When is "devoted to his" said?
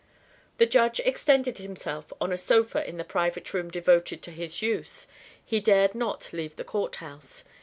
3.69-4.59